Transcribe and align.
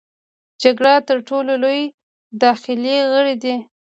جګر 0.61 0.87
تر 1.07 1.17
ټولو 1.27 1.51
لوی 1.63 1.83
داخلي 2.43 2.97
غړی 3.11 3.35
دی. 3.43 3.55